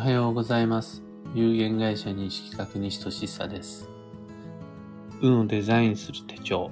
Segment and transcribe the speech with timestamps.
[0.00, 1.02] はようございます。
[1.34, 3.86] 有限会社認識確認しとしさです。
[5.20, 6.70] 運をデザインする手帳、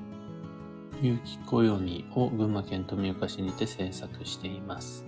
[1.03, 5.04] 有機暦を群馬県富岡市にて制作しています。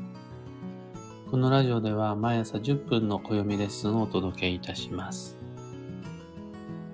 [1.30, 5.38] このラジオでは毎朝10分の暦レッスンをお届けいたします。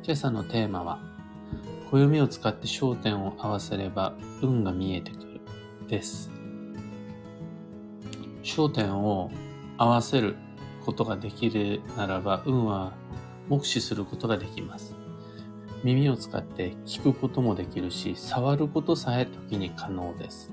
[0.05, 1.01] 今朝のテーマは、
[1.91, 5.41] 暦を使って焦点を合わせれば運が見えてくる
[5.89, 6.31] です。
[8.45, 9.33] 焦点を
[9.77, 10.37] 合わせる
[10.87, 12.93] ことができるならば、運は
[13.49, 14.95] 目視することができます。
[15.83, 20.53] 耳を使って聞くこともできるし、触ることさえ時に可能です。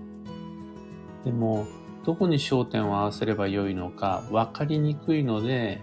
[1.23, 1.67] でも、
[2.03, 5.81] どこに焦点を合わせればよいのか分かりにくいので、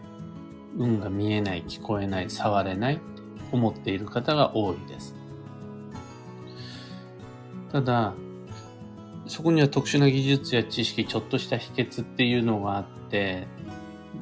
[0.76, 3.02] 運が見えない、聞こえない、触れないって
[3.52, 5.14] 思っている方が多いです。
[7.73, 8.14] ただ、
[9.26, 13.46] そこには特殊な技術や知識、ちょっとした秘訣っていうのがあって、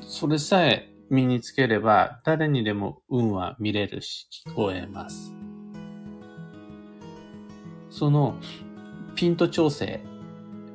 [0.00, 5.34] それさえ身につければ誰にでも運は見れるし聞こえます。
[7.90, 8.36] その
[9.14, 10.00] ピント調整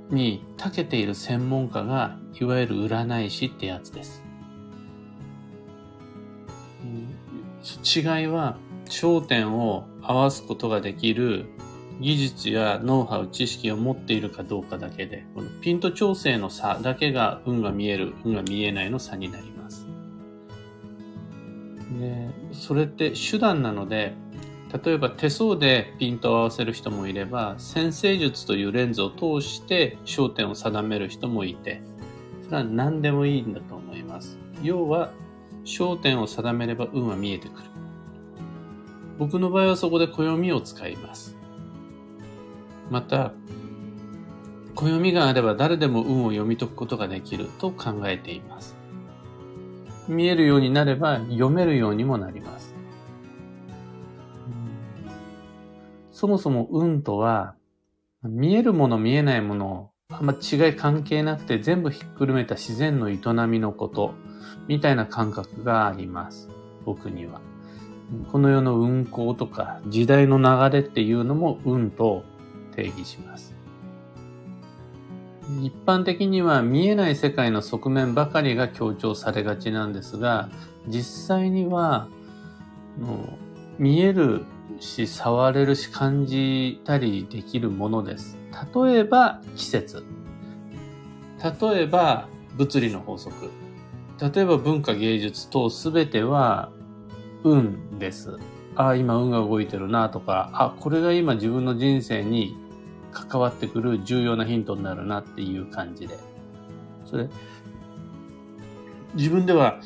[0.10, 4.24] に長けている専門家がいわゆる占い師ってやつです。
[7.96, 11.46] 違いは焦点を合わすことができる
[12.00, 19.88] 技術やノウハウ、知識を持っているかどうかだけで、このピント調整の差だけが運が見える、運が見えないの差になります。
[22.00, 24.14] で、それって手段なので、
[24.84, 31.82] 例えば手相でピントを合わせる人もいれば、先生術というレンズを通して焦点を定める人もいて、
[32.46, 34.38] それは何でもいいんだと思います。
[34.64, 35.12] 要は、
[35.64, 37.68] 焦点を定めれば運は見えてくる。
[39.20, 41.38] 僕の場合はそこで暦を使います。
[42.94, 43.34] また、
[44.76, 48.76] 暦があれば誰でも運を読み解くことができると考えています。
[50.08, 52.76] 見えるようになれば読めるようにもなります。
[56.12, 57.56] そもそも運とは、
[58.22, 63.18] 見えるもの見えないもの、あんま違い関係なくて全部ひっくるめた自然の営
[63.48, 64.14] みのこと、
[64.68, 66.48] みたいな感覚があります。
[66.86, 67.42] 僕には。
[68.32, 72.24] この世の運行とか時代の流れっていうのも運と
[72.76, 73.54] 定義します。
[75.62, 80.50] 一般的には見えない世界の側面ばかりが強調されがちなんですが、
[80.88, 82.08] 実際には、
[83.00, 83.38] も
[83.80, 84.46] う見える
[84.80, 88.38] し、触れるし、感じたりできるものです。
[88.74, 90.06] 例えば季節。
[91.62, 93.50] 例えば物理の法則。
[94.22, 96.72] 例えば文化芸術等すべては
[97.44, 98.38] 運です。
[98.76, 102.58] ああ、今運が動いてるなとか、あ、これが今自分の人生に
[103.14, 106.18] 関わってくる重要なヒントになるなっていう感じで。
[107.06, 107.30] それ、
[109.16, 109.80] 自分では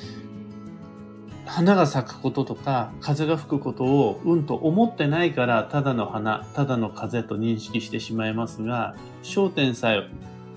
[1.46, 10.10] 花が咲くこととか風が吹くことを運と思ってないからただの花、ただの風と認識してしまいますが、焦点さえ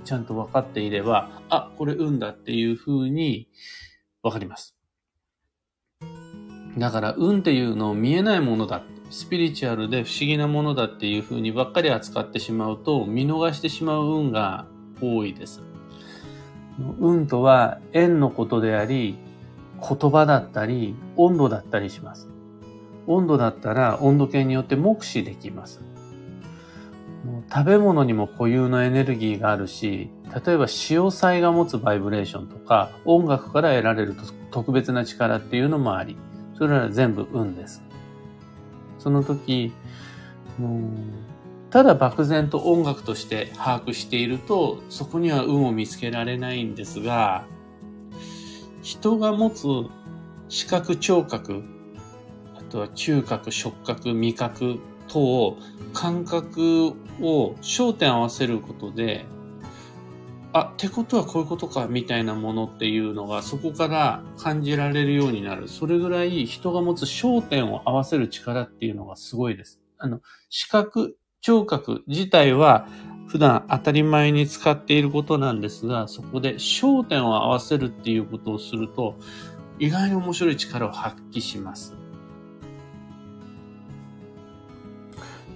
[0.05, 3.49] ちゃんと分かっていれば、あ、これ運だっていう風に
[4.23, 4.77] 分かります。
[6.77, 8.83] だから運っていうのを見えないものだ。
[9.11, 14.67] スピリチュアルで不思議なものだっていう風にばっかり扱ってしまうと見逃してしまう運が
[15.01, 15.63] 多いです。
[17.01, 19.19] 運とは縁のことであり、
[19.81, 22.29] 言葉だったり、温度だったりします。
[23.07, 25.81] 温度だったら温度計によって目視できます。
[27.53, 30.09] 食べ物にも固有のエネルギーがあるし、
[30.47, 34.15] 例えば潮騒が持つバイブレーションとか、音楽から得られる
[34.53, 36.17] 特別な力っていうのもあり、
[36.57, 37.83] それら全部運です。
[39.01, 39.73] その時、
[40.59, 40.81] もう
[41.71, 47.45] ただ漠然と音楽として把握していると、そこには運を見つけられないんですが、
[48.83, 49.67] 人が持つ
[50.49, 51.63] 視覚、聴覚、
[52.57, 55.57] あとは嗅覚、触覚、味覚等、
[55.95, 59.27] 感覚を焦点合わせることで、
[60.53, 65.69] あ、ってことはこういうことか、みたいなものっていうのがそこから感じられるようになる。
[65.69, 69.81] それぐらい人が持つ焦点を合わせる力っていうのがすごいです。
[69.99, 72.89] あの、視覚、聴覚自体は
[73.29, 79.17] 普段当たり前に使っていることなんですが、そこで焦点を合わせるっていうことをすると、
[79.79, 81.95] 意外に面白い力を発揮します。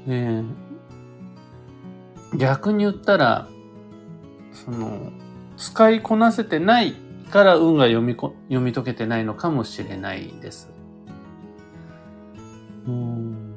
[0.07, 0.45] ね
[2.37, 3.49] 逆に言ったら、
[4.65, 5.13] その、
[5.57, 6.95] 使いこなせてない
[7.31, 10.71] から運が読みこ読み解けてないのかもしれないです。
[12.87, 13.55] うん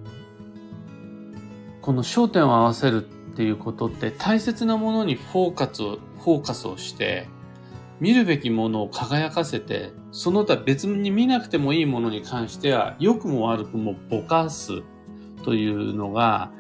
[1.82, 3.00] この焦点を合わせるっ
[3.38, 7.30] ていうことって大切なものにフォーカスを、フォーカスをして、
[8.02, 14.82] 見るべきものを輝かせて、その他別に見なくてもいいものに関しては、良くも悪くもぼかす
[15.46, 16.52] というのが、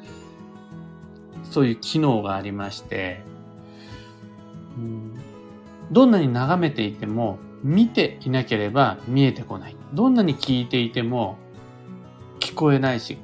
[1.44, 3.22] そういう機能がありまして、
[5.92, 9.76] どんなに眺めていても、見ていなければ見えてこない。
[9.94, 11.38] どんなに聞いていても
[12.40, 13.18] 聞こえないし、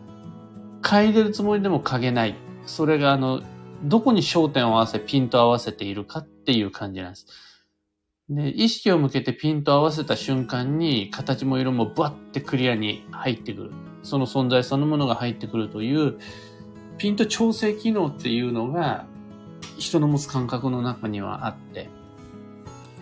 [0.82, 2.36] 嗅いでるつもりでも嗅げない。
[2.66, 3.42] それがあの、
[3.84, 7.28] どこに焦点を合わせ、ピント合わせているかっていう感じなんです。
[8.30, 13.72] で、意識を向けてピント合わせた瞬間に、形も色もバッてクリアに入ってくる。
[14.02, 16.18] その存在そのものが入ってくるという、
[16.98, 19.06] ピント調整機能っていうのが、
[19.78, 21.90] 人の持つ感覚の中にはあって、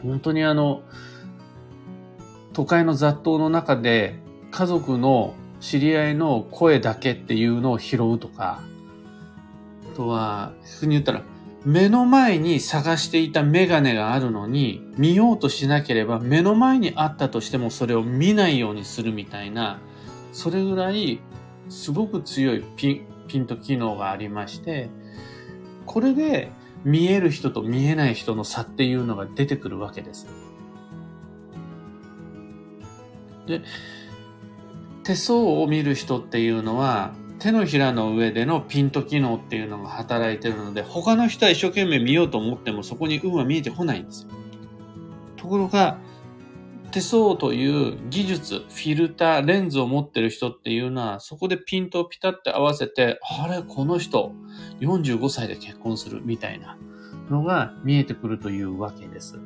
[0.04, 0.84] 本当にあの、
[2.54, 4.20] 都会の雑踏の中で
[4.52, 8.62] 家族の知り合いの声だけっていうのを拾うとか、
[9.94, 11.24] あとは、普通に言ったら、
[11.64, 19.80] 目の前に探していたメガネがあるのに、見ようとしなければ目の前にあったとしてもそれを見ないようにするみたいな、
[20.34, 21.20] それぐらい
[21.70, 24.90] すごく強いピンピント機能がありまして、
[25.86, 26.52] これで
[26.84, 30.28] 見える人と見えない人の差っていうのが出てくるわけです。
[33.48, 33.62] で、
[35.04, 44.30] 手相を見る人っていうのは、手のひらの上でのピント機能っていうのが働いてるので、他の人は一生懸命見ようと思ってもそこに運は見えてこないんですよ。
[45.38, 45.98] ところが、
[46.92, 54.34] 手相という技術、フィルター、レンズを持ってる人っていうのは、そこでピントをピタって合わせて、あれ、この人、
[54.82, 56.78] 45歳で結婚するみたいな
[57.30, 59.40] のが見えてくるというわけです。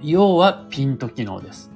[0.00, 1.70] 要はピント機能です。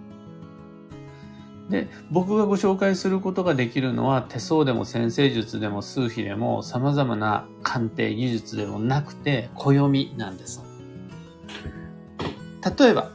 [1.68, 10.62] で、僕がご紹介することができるのは手相でも先生術でも数秘でも様々な鑑定技術でもなくて暦なんです。
[12.78, 13.12] 例えば、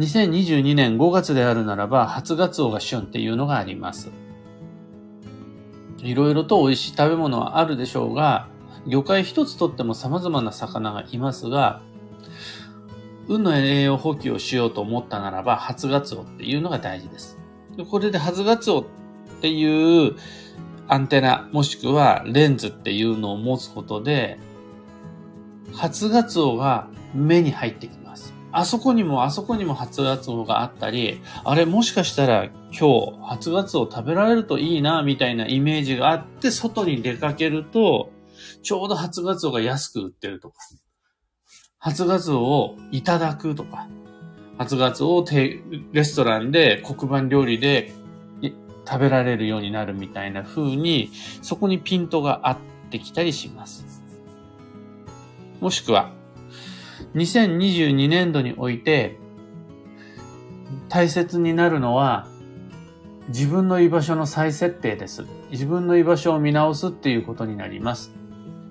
[0.00, 4.10] 2022年5月であるならば初ガツオが旬っていうのがあります。
[5.98, 8.48] いろいろと美味しい食べ物はあるでしょうが、
[8.86, 11.82] 魚介一つとっても様々な魚がいますが、
[13.28, 17.36] 運の栄養補給をしようと思ったならば、初ガツオっていうのが大事です。
[17.90, 18.84] これで初ガツオっ
[19.42, 20.16] ていう
[20.88, 24.40] アンテナ、もしくはレンズっていうのを持つことで、
[25.74, 28.39] 初ガツオが目に入ってきます。
[28.52, 38.10] あそこにもあそこにも初ガツオがあったり、あれもしかしたら今日初ガツオ食べられるといいな、みたいなイメージがあって、外に出かけると、
[38.62, 40.56] ちょうど初ガツオが安く売ってるとか。
[41.78, 43.88] 初ガツオをいただくとか、
[44.58, 45.24] 初ガツオを
[45.92, 47.92] レストランで黒板料理で
[48.86, 51.10] 食べられるようになるみたいな風に、
[51.40, 52.58] そこにピントが合っ
[52.90, 54.02] てきたりします。
[55.60, 56.10] もしくは、
[57.14, 59.18] 2022年度において、
[60.88, 62.26] 大切になるのは、
[63.28, 65.24] 自分の居場所の再設定です。
[65.50, 68.12] 自分の居場所を見直すっていうことになります。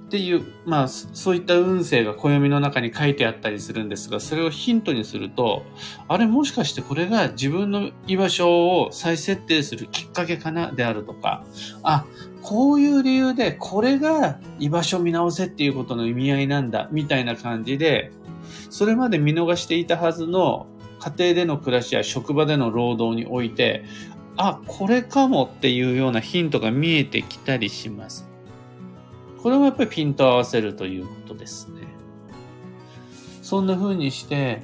[0.10, 5.64] っていう、まあ、そういった運勢が暦の中に書いてあったりするんですが、それをヒントにすると、
[6.08, 11.46] あれもしかしてこれが自分の居場所を再設定するきっかけかなであるとか、
[11.84, 12.06] あ、
[12.42, 18.12] こういう理由でこれが居場所見直せっていうことの意味合いなんだ、みたいな感じで、
[18.70, 20.68] それまで見逃していたはずの
[21.00, 23.84] 家庭での暮らしや職場での労働において、
[24.38, 28.28] あ、これかもっていうようなヒントが見えてきたりします。
[29.42, 31.82] これもやっぱりピント合わせるということですね。
[33.42, 34.62] そんな風にして、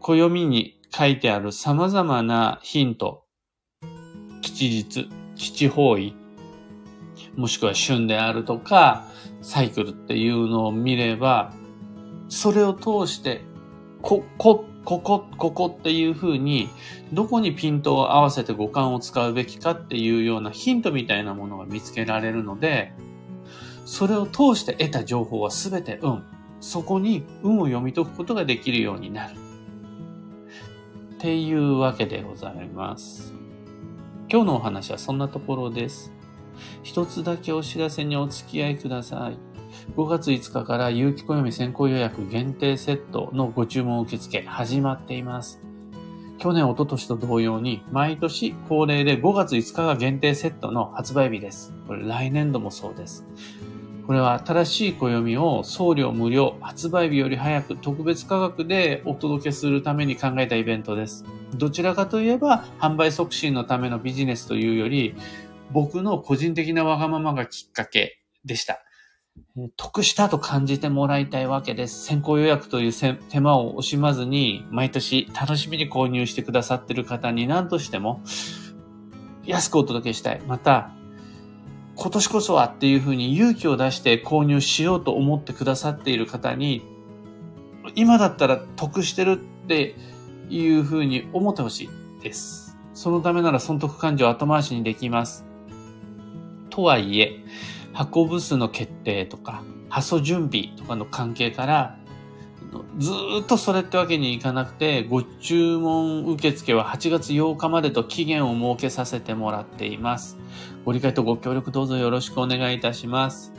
[0.00, 3.24] 暦に書いてある様々なヒント、
[4.40, 6.14] 吉日、七方位、
[7.36, 9.06] もしくは旬であるとか、
[9.40, 11.52] サイクルっていうのを見れば、
[12.32, 13.42] それを通して、
[14.00, 16.70] こ、こ、ここ、ここっていう風に、
[17.12, 22.94] どこにピントを合わせて五感を使うべきかっていうようなヒントみたいなものが見つけられるので、
[23.84, 26.24] それを通して得た情報はすべて運。
[26.60, 29.34] そこに運を読み解くことができるようになる。
[29.34, 33.34] っていうわけでございます。
[34.30, 36.10] 今日のお話はそんなところです。
[36.82, 39.51] 一つだけお知らせにお付き合いください。
[39.96, 45.60] 5月5日から有機暦先行予約限定セットのご注文受付始まっています。
[46.38, 51.72] 去年、一昨年と同様に、毎年恒例で5月5日が限定セットの発売日です。
[51.86, 53.24] これ来年度もそうです。
[54.06, 61.24] これは新しい暦を送料無料、発売日より早く特別価格でお届けするために考えたイベントです。
[61.54, 65.14] どちらかといえば販売促進のためのビジネスというより、
[65.70, 68.80] 僕の個人的なわがままがきっかけでした。
[69.76, 72.04] 得したと感じてもらいたいわけです。
[72.04, 78.22] 先行予約という手間を惜しまずに、毎年楽しみに購入してくださっている方に何としても
[79.44, 80.40] 安くお届けしたい。
[80.46, 80.90] また、
[81.96, 86.82] 今年こそはっていうふうに勇気を出して購入しようと思ってくださっている方に、
[87.94, 89.96] 今だったら得してるって
[90.48, 92.78] いうふうに思ってほしいです。
[92.94, 95.44] そのためなら損得感情を後回しにできます。
[96.70, 97.44] とはいえ、
[97.92, 101.98] 箱部数の決定とか、発送準備とかの関係から、
[102.98, 110.38] ずっとそれってわけにいかなくて、ご注文受付は8月8日までと期限を設けさせてもらっています。
[110.84, 113.52] ご理解とご協力どうぞよろしくお願いいたします。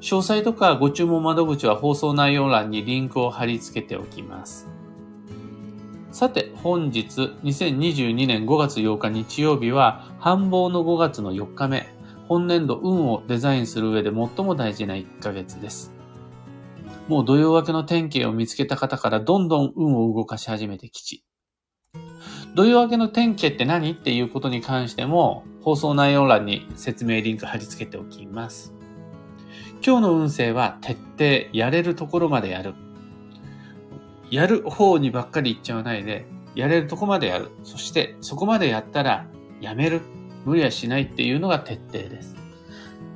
[0.00, 4.68] 詳細とかご注文窓口は放送内容欄にリンクを貼り付けておきます。
[6.12, 11.94] さて、本日2022年5月8日日曜日は、繁忙の5月の4日目、
[12.28, 15.92] 本年度運をデザインする上で最も大事な1ヶ月です。
[17.08, 21.24] もう土曜明けの天気を見つけた方からどんどん運を動かし始めてきち。
[22.54, 28.74] 土曜明けの天気って何っていうことに関しても、放送内容欄に説明リンク貼り付けておきます。
[29.84, 32.74] 今日の運勢は徹底、やれるところまでやる。
[34.30, 37.50] やる方にばっかり言っちゃわないで、やれるとこまでやる。
[37.62, 39.26] そしてそこまでやったら
[39.60, 40.00] やめる。
[40.46, 42.36] 無理はしないっていうのが徹底です。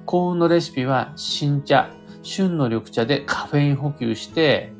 [0.04, 1.90] 幸運のレシピは新茶、
[2.22, 4.72] 旬の緑茶でカフェイン補給して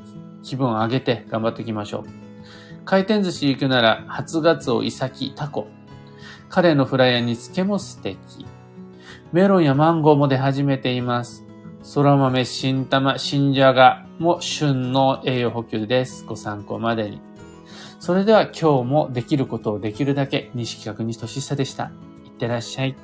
[0.42, 2.04] 気分を上げて頑張っていきましょう。
[2.85, 5.69] 回転寿司行くなら初ガツオ、イサキ、タコ。
[6.49, 8.19] カレーのフライや煮付けも素敵。
[9.33, 11.45] メロンやマンゴーも出始めています。
[11.95, 16.25] 空豆、新玉、新じゃがも旬の栄養補給です。
[16.25, 17.21] ご参考までに。
[18.00, 21.92] それでは今日もできることをできるだけ、西企画西俊久でした。
[22.41, 22.97] ってらっしゃい。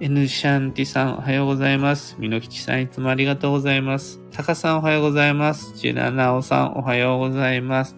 [0.00, 2.16] N シャンティさんおはようございます。
[2.18, 4.18] みのきちさんいつもありがとうございます。
[4.32, 5.76] たかさんおはようございます。
[5.76, 7.96] ジェラナオさんおはようございます。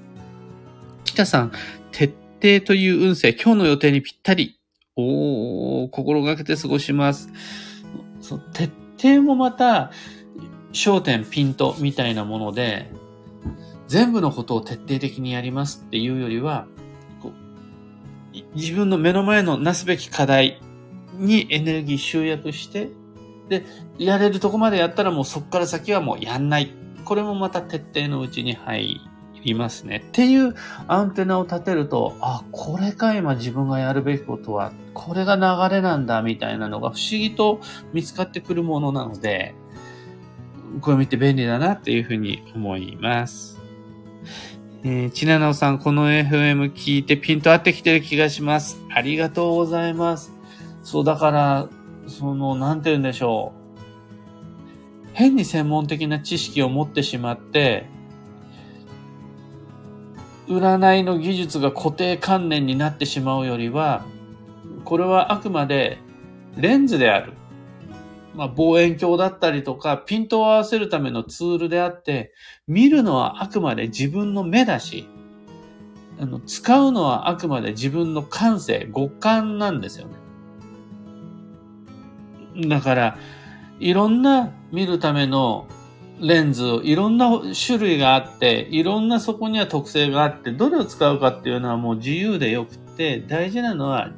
[1.04, 1.52] 北さん、
[1.90, 4.58] 徹底という運勢、今日の予定にぴったり。
[4.94, 7.30] おー、心がけて過ごします。
[8.20, 9.90] そ徹底もまた、
[10.72, 12.90] 焦点、ピントみたいなもので、
[13.88, 16.66] 全部のことを徹底的にやりますっていうよりは、
[18.54, 20.60] 自分の目の前のなすべき課題
[21.14, 22.90] にエネルギー集約して、
[23.48, 23.64] で、
[23.98, 26.72] やれるとこまでやったらもうそこから先はもうやんない。
[27.04, 29.00] これもまた徹底のうちに入
[29.44, 30.04] りますね。
[30.08, 30.54] っていう
[30.86, 37.60] アンテナを立てると、あ、これか今自分がやるべきことは、これが流れなんだみたいなのが不思議と
[37.92, 39.54] 見つかってくるものなので、
[40.80, 43.58] これ見て便利だなっていうふうに思います。
[44.82, 48.82] えー、ちななおさん、この FM 聞いてピント合ってきてる気がします。
[48.90, 50.32] ありがとうございます。
[50.82, 51.68] そう、だから、
[52.06, 55.10] その、なんて言うんでしょう。
[55.12, 57.88] 変に専門的な知識を持ってしまって、
[60.48, 64.06] 占いの技術が固定観念になってしまうよりは、
[64.86, 65.98] これはあくまで
[66.56, 67.34] レンズである。
[68.34, 72.32] まあ、望遠鏡だったりとか、ピントを合わせるためのツールであって、
[72.68, 75.08] 見るのはあくまで自分の目だし、
[76.20, 80.06] あの、使うのはあくまで自分の感性、五感なんですよ
[82.56, 82.68] ね。
[82.68, 83.18] だから、
[83.78, 85.66] いろんな見るための
[86.20, 87.30] レンズ、いろんな
[87.66, 94.10] 種類があって、いろんなそこには特性があって、どれを使うかっていうのはもう自由でよくて、大事なのは、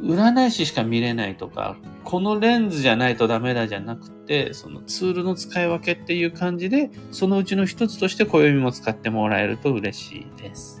[0.00, 1.76] 占い師しか見れないとか、
[2.08, 10.80] このレンズじゃないとダメだじゃなくて、そのツールの使い分けっていう感じで、そのうちの一つとして暦も使ってもらえると嬉しいです。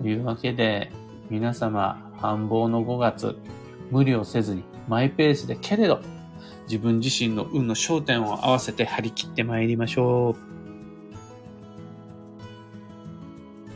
[0.00, 0.92] というわけで、
[1.30, 3.36] 皆様、繁忙の5月、
[3.90, 6.00] 無理をせずに、マイペースでけれど、
[6.68, 10.45] 自分自身の運の焦点を合わせて張り切って参りましょう。